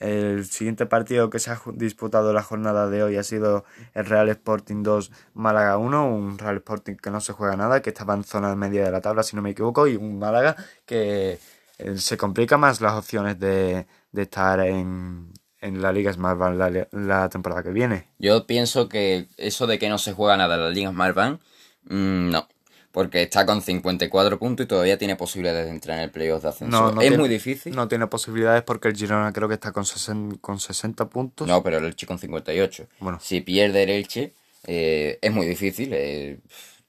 [0.00, 4.30] El siguiente partido que se ha disputado la jornada de hoy ha sido el Real
[4.30, 8.24] Sporting 2 Málaga 1, un Real Sporting que no se juega nada, que estaba en
[8.24, 11.38] zona media de la tabla si no me equivoco, y un Málaga que
[11.78, 16.88] eh, se complica más las opciones de, de estar en, en la Liga Smartbank la,
[16.92, 18.08] la, temporada que viene.
[18.18, 21.42] Yo pienso que eso de que no se juega nada en la Liga Smartbank,
[21.84, 22.48] mmm, no
[22.92, 26.48] porque está con 54 puntos y todavía tiene posibilidades de entrar en el playoff de
[26.48, 26.70] ascenso.
[26.70, 27.74] No, no es tiene, muy difícil.
[27.74, 31.46] No tiene posibilidades porque el Girona creo que está con 60, con 60 puntos.
[31.46, 32.86] No, pero el Elche con 58.
[32.98, 33.18] Bueno.
[33.20, 34.34] Si pierde el Elche,
[34.66, 35.90] eh, es muy difícil.
[35.92, 36.40] Eh,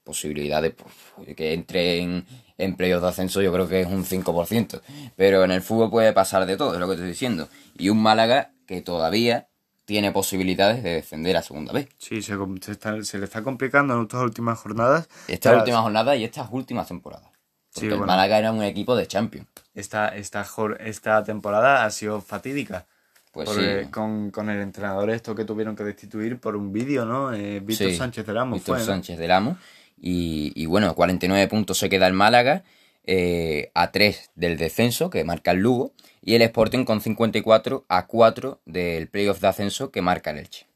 [0.04, 2.26] posibilidades pues, que entre en,
[2.58, 4.80] en playoff de ascenso yo creo que es un 5%.
[5.16, 7.48] Pero en el fútbol puede pasar de todo, es lo que estoy diciendo.
[7.78, 9.48] Y un Málaga que todavía
[9.84, 11.88] tiene posibilidades de descender a segunda vez.
[11.98, 15.08] Sí, se, se, está, se le está complicando en estas últimas jornadas.
[15.28, 17.30] Estas últimas jornadas y estas últimas temporadas.
[17.72, 19.48] Porque sí, bueno, el Málaga era un equipo de Champions.
[19.74, 20.46] Esta, esta,
[20.80, 22.86] esta temporada ha sido fatídica.
[23.32, 23.88] Pues sí.
[23.90, 27.32] con, con, el entrenador esto que tuvieron que destituir por un vídeo, ¿no?
[27.32, 28.56] Eh, Víctor sí, Sánchez del Amo.
[28.56, 29.56] Víctor fue, Sánchez del Amo.
[29.98, 32.62] Y, y, bueno, 49 puntos se queda el Málaga,
[33.04, 38.06] eh, a 3 del descenso, que marca el Lugo, y el Sporting con 54 a
[38.06, 40.66] 4 del playoff de ascenso que marca el Elche.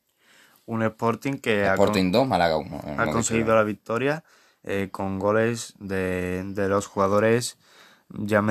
[0.66, 2.80] Un Sporting que Sporting ha, 2, Málaga 1.
[2.98, 4.24] Ha conseguido la victoria
[4.64, 7.56] eh, con goles de, de los jugadores
[8.08, 8.42] ya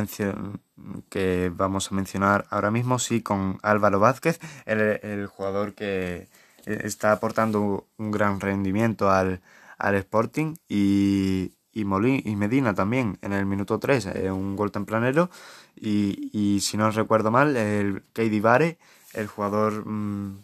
[1.09, 6.27] que vamos a mencionar ahora mismo, sí, con Álvaro Vázquez, el, el jugador que
[6.65, 9.41] está aportando un gran rendimiento al,
[9.77, 14.71] al Sporting y, y, Molin, y Medina también en el minuto 3, eh, un gol
[14.71, 15.29] tempranero
[15.75, 18.79] y, y si no recuerdo mal, el Keidi Vare,
[19.13, 20.39] el jugador mmm,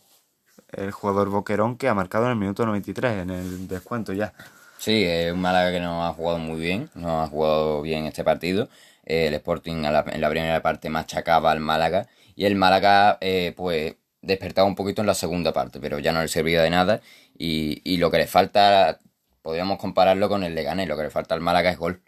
[0.73, 4.33] el jugador Boquerón que ha marcado en el minuto 93, en el descuento ya.
[4.77, 8.23] Sí, es un Málaga que no ha jugado muy bien, no ha jugado bien este
[8.23, 8.67] partido.
[9.05, 13.95] Eh, el Sporting en la, primera parte machacaba al Málaga y el Málaga eh, pues
[14.21, 17.01] despertaba un poquito en la segunda parte, pero ya no le servía de nada
[17.37, 18.99] y, y lo que le falta,
[19.41, 22.01] podríamos compararlo con el Leganés, lo que le falta al Málaga es gol.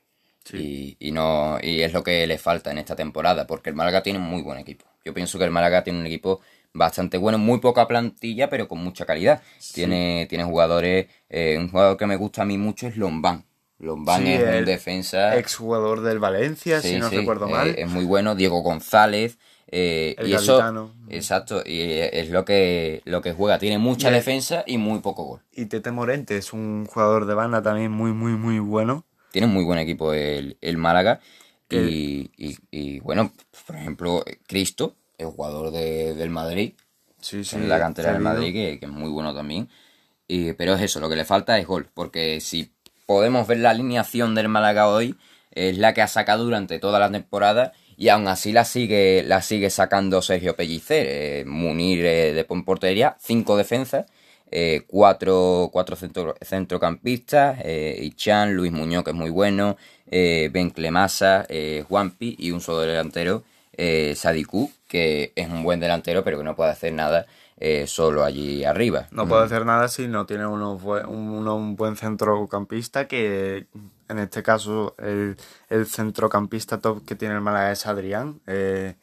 [0.52, 4.04] Y, y, no, y es lo que le falta en esta temporada, porque el Málaga
[4.04, 4.86] tiene un muy buen equipo.
[5.06, 6.41] Yo pienso que el Málaga tiene un equipo
[6.74, 9.41] bastante bueno, muy poca plantilla, pero con mucha calidad.
[9.74, 13.46] Tiene, tiene jugadores, eh, un jugador que me gusta a mí mucho es Lombán.
[13.80, 15.38] Lombán es un defensa.
[15.38, 17.69] Exjugador del Valencia, si no recuerdo mal.
[17.69, 18.36] Eh, es muy bueno.
[18.36, 19.38] Diego González.
[19.75, 23.57] Eh, y eso, exacto, y es lo que, lo que juega.
[23.57, 25.41] Tiene mucha defensa y muy poco gol.
[25.51, 29.03] Y Tete Morente es un jugador de banda también muy, muy, muy bueno.
[29.31, 31.21] Tiene muy buen equipo el, el Málaga.
[31.71, 33.33] Y, y, bueno,
[33.65, 36.73] por ejemplo, Cristo, el jugador de, del Madrid.
[37.19, 37.55] Sí, sí.
[37.55, 39.69] En la cantera del Madrid, que, que, es muy bueno también.
[40.27, 41.89] Y, pero es eso, lo que le falta es gol.
[41.95, 42.71] Porque si
[43.07, 45.15] podemos ver la alineación del Málaga hoy,
[45.49, 49.41] es la que ha sacado durante toda la temporada y aún así la sigue, la
[49.41, 51.06] sigue sacando Sergio Pellicer.
[51.10, 54.06] Eh, Munir eh, de portería, cinco defensas,
[54.51, 61.47] eh, cuatro, cuatro centro, centrocampistas, Ichan, Luis Muñoz, que es muy bueno, Ben Clemasa,
[61.88, 63.43] Juanpi y un solo delantero,
[64.15, 67.25] Sadiku, que es un buen delantero, pero que no puede hacer nada
[67.57, 69.07] eh, solo allí arriba.
[69.11, 69.45] No puede mm.
[69.45, 73.67] hacer nada si no tiene uno, un buen centrocampista, que
[74.09, 75.37] en este caso el,
[75.85, 78.95] centrocampista top que tiene el Málaga es Adrián, eh,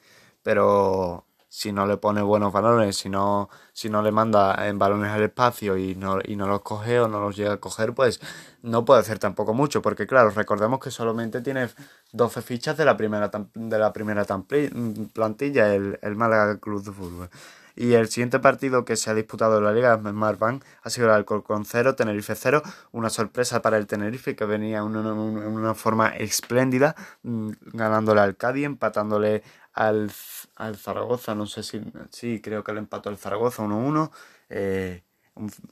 [0.43, 5.11] pero si no le pone buenos balones, si no, si no le manda en balones
[5.11, 8.21] al espacio y no, y no los coge o no los llega a coger, pues
[8.63, 11.69] no puede hacer tampoco mucho, porque claro, recordemos que solamente tiene
[12.13, 17.31] 12 fichas de la primera, de la primera plantilla, el, el Málaga Club de Fútbol.
[17.77, 21.15] Y el siguiente partido que se ha disputado en la Liga Marbank ha sido el
[21.15, 22.63] Alcorcón 0, Tenerife 0.
[22.93, 28.65] Una sorpresa para el Tenerife que venía en una, forma espléndida, mm, ganándole al Cádiz,
[28.67, 30.11] empatándole al,
[30.57, 31.35] al Zaragoza.
[31.35, 31.81] No sé si.
[32.11, 34.11] Sí, creo que le empató al Zaragoza 1-1.
[34.49, 35.03] Eh,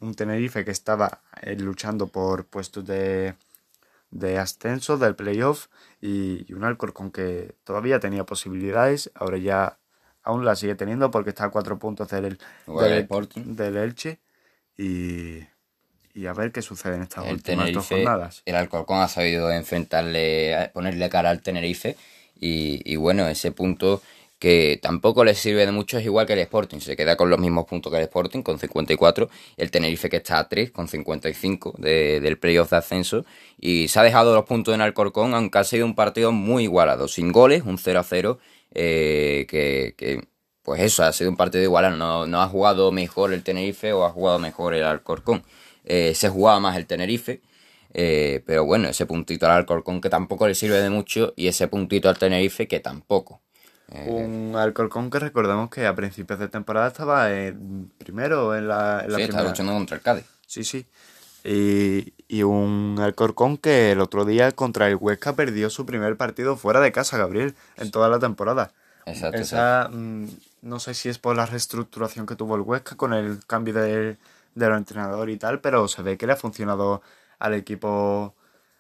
[0.01, 3.35] un, Tenerife que estaba eh, luchando por puestos de,
[4.11, 5.67] de ascenso del playoff
[6.01, 9.11] y, y un Alcorcón que todavía tenía posibilidades.
[9.15, 9.79] Ahora ya
[10.29, 14.19] aún la sigue teniendo porque está a cuatro puntos del, del, Elche
[14.77, 18.43] y, a ver qué sucede en estas últimas dos jornadas.
[18.45, 21.97] El Alcorcón ha sabido enfrentarle, ponerle cara al Tenerife
[22.39, 24.03] y, bueno, ese punto
[24.39, 27.41] que tampoco le sirve de mucho es igual que el Sporting, se queda con los
[27.41, 31.75] mismos puntos que el Sporting con 54, el Tenerife que está a 3 con 55
[31.79, 33.25] de, del playoff de ascenso
[33.59, 37.09] y se ha dejado los puntos en Alcorcón aunque ha sido un partido muy igualado,
[37.09, 38.39] sin goles, un 0 a 0
[38.75, 40.29] eh, que,
[40.63, 44.05] pues eso, ha sido un partido igual, no, no ha jugado mejor el Tenerife o
[44.05, 45.43] ha jugado mejor el Alcorcón.
[45.85, 47.41] Eh, se jugaba más el Tenerife,
[47.95, 51.69] eh, pero bueno, ese puntito al Alcorcón que tampoco le sirve de mucho y ese
[51.69, 53.41] puntito al Tenerife que tampoco.
[54.07, 57.29] un Alcorcón que recordamos que a principios de temporada estaba
[57.97, 60.25] primero en la, en sí, estaba luchando contra el Cádiz.
[60.47, 60.87] Sí, sí.
[61.45, 66.57] Y, y, un Alcorcón que el otro día contra el Huesca perdió su primer partido
[66.57, 68.73] fuera de casa, Gabriel, en toda la temporada.
[69.07, 69.39] Exacto.
[69.39, 70.27] Esa, mm,
[70.63, 74.17] no sé si es por la reestructuración que tuvo el Huesca con el cambio de,
[74.55, 77.03] del entrenador y tal, pero se ve que le ha funcionado
[77.39, 78.35] al equipo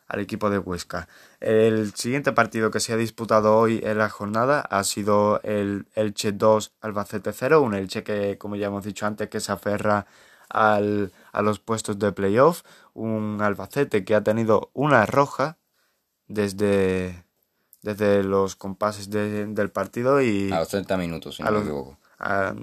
[0.08, 1.06] al equipo de Huesca.
[1.40, 6.32] El siguiente partido que se ha disputado hoy en la jornada ha sido el Elche
[6.32, 10.06] 2 Albacete 0, un Elche que, como ya hemos dicho antes, que se aferra
[10.48, 12.62] al, a los puestos de playoff.
[12.95, 15.59] Un Albacete que ha tenido una roja
[16.29, 17.25] desde,
[17.83, 20.53] desde los compases del partido y...
[20.53, 21.99] A los 30 minutos, si no me equivoco.
[22.19, 22.55] Ha,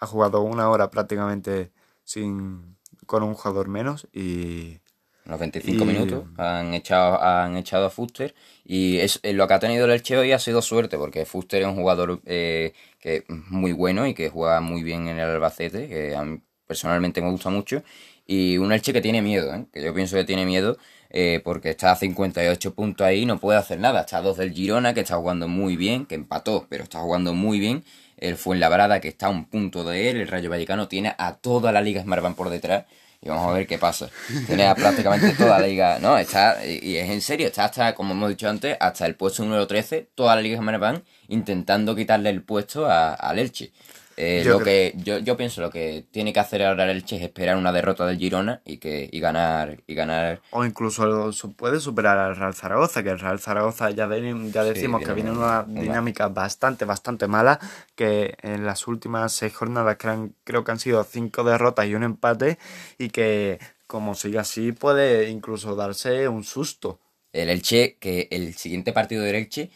[0.00, 1.72] jugado una hora prácticamente
[2.04, 4.80] sin con un jugador menos y...
[5.26, 9.84] Los 25 minutos han echado, han echado a Fuster y es, lo que ha tenido
[9.84, 13.72] el Elche hoy ha sido suerte porque Fuster es un jugador eh, que es muy
[13.72, 17.82] bueno y que juega muy bien en el Albacete, que personalmente me gusta mucho.
[18.32, 19.66] Y un Elche que tiene miedo, ¿eh?
[19.72, 20.78] que yo pienso que tiene miedo
[21.10, 24.02] eh, porque está a 58 puntos ahí no puede hacer nada.
[24.02, 27.34] Está a dos del Girona, que está jugando muy bien, que empató, pero está jugando
[27.34, 27.82] muy bien.
[28.18, 30.18] El Fuenlabrada, que está a un punto de él.
[30.18, 32.84] El Rayo Vallecano tiene a toda la Liga Smartbank por detrás.
[33.20, 34.08] Y vamos a ver qué pasa.
[34.46, 35.98] Tiene a prácticamente toda la liga.
[35.98, 39.42] No, está, y es en serio, está hasta, como hemos dicho antes, hasta el puesto
[39.42, 43.72] número 13, toda la Liga Smartbank intentando quitarle el puesto al Elche.
[44.16, 47.16] Eh, yo lo que yo, yo pienso lo que tiene que hacer ahora el Che
[47.16, 51.80] es esperar una derrota del Girona y que y ganar y ganar o incluso puede
[51.80, 56.28] superar al Real Zaragoza que el Real Zaragoza ya ya decimos que viene una dinámica
[56.28, 57.60] bastante bastante mala
[57.94, 59.96] que en las últimas seis jornadas
[60.44, 62.58] creo que han sido cinco derrotas y un empate
[62.98, 63.58] y que
[63.90, 67.00] como sigue así, puede incluso darse un susto.
[67.32, 69.70] El Elche, que el siguiente partido del Elche,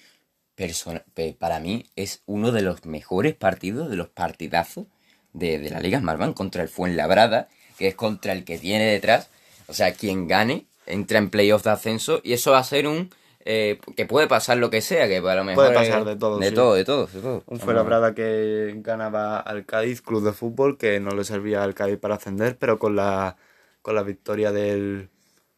[1.38, 4.87] para mí, es uno de los mejores partidos, de los partidazos
[5.33, 9.31] de, de la Liga Smartbank contra el Fuenlabrada, que es contra el que tiene detrás.
[9.67, 13.11] O sea, quien gane entra en playoff de ascenso y eso va a ser un
[13.47, 15.67] eh, que puede pasar lo que sea, que para lo mejor.
[15.67, 16.38] Puede pasar de todo.
[16.38, 17.43] De todo, de todo, de todo.
[17.47, 21.99] Un Fuenlabrada que ganaba al Cádiz Club de Fútbol, que no le servía al Cádiz
[21.99, 23.37] para ascender, pero con la,
[23.83, 25.11] con la victoria del,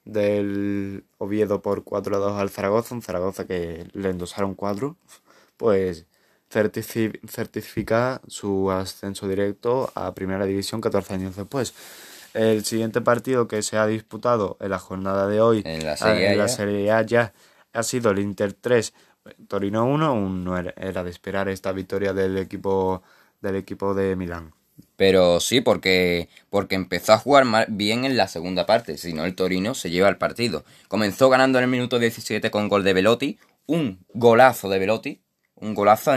[0.06, 4.96] del Oviedo por 4-2 al Zaragoza, un Zaragoza que le endosaron 4,
[5.58, 6.06] pues
[6.48, 11.74] certifica su ascenso directo a Primera División 14 años después.
[12.32, 15.96] El siguiente partido que se ha disputado en la jornada de hoy en la
[16.48, 17.32] Serie, A, ya
[17.72, 18.94] ha sido el Inter 3,
[19.48, 23.02] Torino 1, no era de esperar esta victoria del equipo
[23.40, 24.52] del equipo de Milán.
[24.96, 29.35] Pero sí, porque, porque empezó a jugar bien en la segunda parte, si no el
[29.35, 30.64] Torino se lleva el partido.
[30.88, 35.20] Comenzó ganando en el minuto 17 con gol de Velotti, un golazo de Velotti,
[35.59, 36.12] un golazo,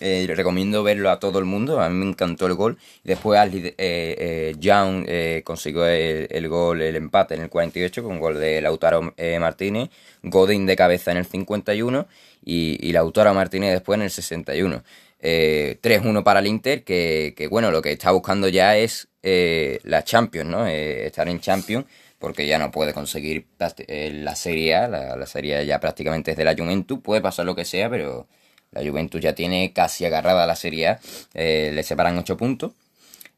[0.00, 2.78] eh, recomiendo verlo a todo el mundo, a mí me encantó el gol.
[3.02, 8.38] Después eh, eh, Young eh, consiguió el, gol, el empate en el 48 con gol
[8.38, 9.90] de Lautaro Martínez,
[10.22, 12.06] Godín de cabeza en el 51
[12.44, 14.82] y, y Lautaro Martínez después en el 61.
[15.24, 20.66] 3-1 para el Inter, que, bueno, lo que está buscando ya es la Champions, ¿no?
[20.66, 21.86] estar en Champions
[22.24, 26.54] porque ya no puede conseguir la Serie A, la, Serie ya prácticamente es de la
[26.54, 28.26] Juventus, puede pasar lo que sea, pero
[28.70, 31.00] la Juventus ya tiene casi agarrada la Serie A,
[31.34, 32.72] eh, le separan 8 puntos.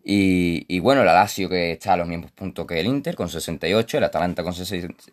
[0.08, 3.98] Y, bueno, la Lazio que está a los mismos puntos que el Inter, con 68,
[3.98, 4.54] el Atalanta con,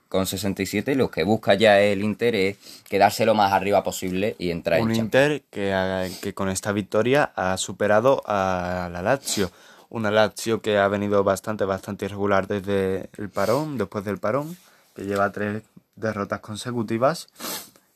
[0.07, 0.93] con 67.
[0.93, 4.93] Lo que busca ya el Inter es quedarse lo más arriba posible y entrar Un
[4.93, 9.49] Inter que, que con esta victoria ha superado a la Lazio.
[9.89, 14.55] Una Lazio que ha venido bastante, bastante irregular desde el parón, después del parón,
[14.95, 15.63] que lleva tres
[15.95, 17.29] derrotas consecutivas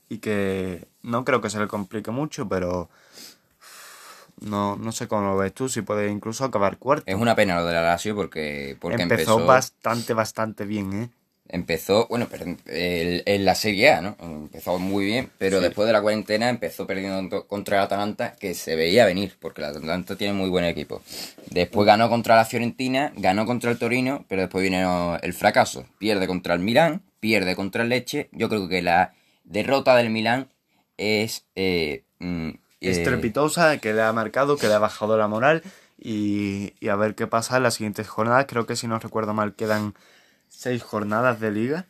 [0.10, 2.90] y que no creo que se le complique mucho, pero
[4.42, 7.04] no, no sé cómo lo ves tú, si puede incluso acabar cuarto.
[7.08, 11.10] Es una pena lo de la Lazio porque, porque empezó, bastante, bastante bien, ¿eh?
[11.50, 12.28] Empezó, bueno,
[12.66, 14.18] en la Serie A, ¿no?
[14.20, 18.76] Empezó muy bien, pero después de la cuarentena empezó perdiendo contra el Atalanta, que se
[18.76, 21.02] veía venir, porque el Atalanta tiene muy buen equipo.
[21.50, 25.86] Después ganó contra la Fiorentina, ganó contra el Torino, pero después vino el fracaso.
[25.98, 28.28] Pierde contra el Milán, pierde contra el Leche.
[28.34, 29.14] Yo creo que la
[29.46, 30.50] derrota del Milán
[30.98, 31.46] es...
[31.56, 32.50] Eh, mm,
[32.82, 35.64] eh, estrepitosa, que le ha marcado, que le ha bajado la moral
[35.98, 38.46] y, a ver qué pasa en las siguientes jornadas.
[38.48, 39.94] Creo que si no recuerdo mal quedan
[40.48, 41.86] seis jornadas de liga.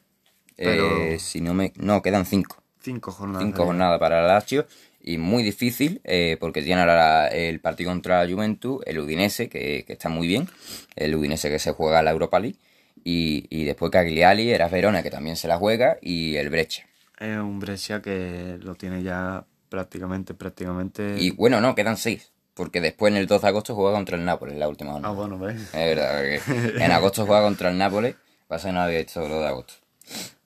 [0.58, 1.74] Eh, si no me...
[1.76, 2.64] No, quedan cinco.
[2.82, 3.44] Cinco jornadas.
[3.44, 4.66] Cinco jornadas para el Lazio
[5.02, 6.02] y muy difícil
[6.40, 10.50] porque tiene ahora el partido contra la Juventus, el Udinese, que, está muy bien,
[10.96, 12.58] el Udinese que se juega la Europa League,
[13.04, 16.88] y, y después Cagliari, era Verona, que también se la juega, y el Brecha.
[17.20, 21.16] Es un Brescia que lo tiene ya prácticamente, prácticamente...
[21.20, 22.32] Y bueno, no, quedan seis.
[22.54, 25.14] Porque después en el 2 de agosto juega contra el Nápoles, la última jornada.
[25.14, 25.62] Ah, bueno, ¿ves?
[25.62, 28.16] Es verdad, que en agosto juega contra el Nápoles,
[28.48, 29.76] pasa que no había hecho lo de agosto.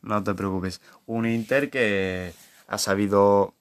[0.01, 0.81] No te preocupes.
[1.05, 2.33] Un Inter que
[2.67, 3.53] ha sabido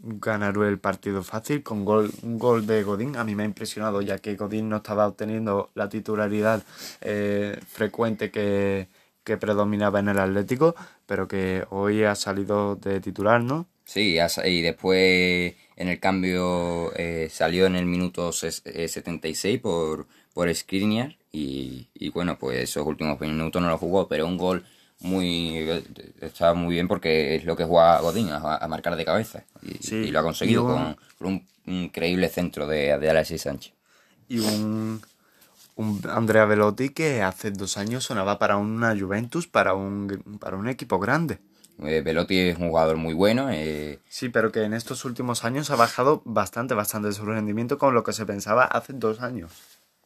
[0.00, 3.16] ganar el partido fácil con gol, un gol de Godín.
[3.16, 6.62] A mí me ha impresionado ya que Godín no estaba obteniendo la titularidad
[7.00, 8.88] eh, frecuente que,
[9.24, 10.74] que predominaba en el Atlético,
[11.06, 13.66] pero que hoy ha salido de titular, ¿no?
[13.84, 20.54] Sí, y después en el cambio eh, salió en el minuto 76 eh, por, por
[20.54, 24.64] Skriniar y, y, bueno, pues esos últimos minutos no lo jugó, pero un gol
[25.00, 25.68] muy
[26.20, 30.20] estaba muy bien porque es lo que juega Godín, a, marcar de cabeza y, lo
[30.20, 33.74] ha conseguido con, un, increíble centro de, de Alexis Sánchez.
[34.28, 35.02] Y un
[35.76, 40.68] un Andrea Velotti que hace dos años sonaba para una Juventus, para un, para un
[40.68, 41.38] equipo grande.
[41.82, 43.48] Eh, Velotti es un jugador muy bueno.
[43.50, 43.98] Eh.
[44.08, 48.04] Sí, pero que en estos últimos años ha bajado bastante, bastante su rendimiento con lo
[48.04, 49.52] que se pensaba hace dos años.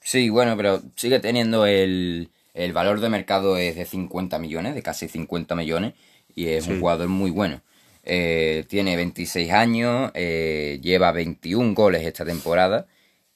[0.00, 4.82] Sí, bueno, pero sigue teniendo el, el valor de mercado es de 50 millones, de
[4.82, 5.94] casi 50 millones,
[6.34, 7.60] y es un jugador muy bueno.
[8.04, 12.86] Eh, tiene 26 años, lleva 21 goles esta temporada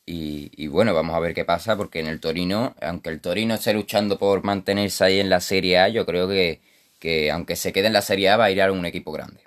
[0.04, 3.72] y, bueno, vamos a ver qué pasa, porque en el Torino, aunque el Torino esté
[3.72, 6.60] luchando por mantenerse ahí en la Serie A, yo creo que,
[7.02, 9.42] que aunque se quede en la Serie A va a ir a un equipo grande.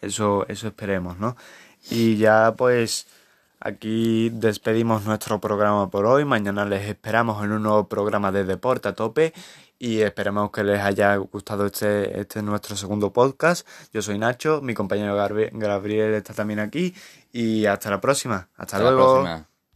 [0.00, 1.36] Eso, eso esperemos, ¿no?
[1.90, 3.06] Y ya pues
[3.60, 6.24] aquí despedimos nuestro programa por hoy.
[6.24, 9.34] Mañana les esperamos en un nuevo programa de Deporte a tope
[9.78, 13.68] y esperemos que les haya gustado este, este nuestro segundo podcast.
[13.92, 16.94] Yo soy Nacho, mi compañero Gabriel está también aquí
[17.32, 18.48] y hasta la próxima.
[18.56, 19.44] Hasta, luego.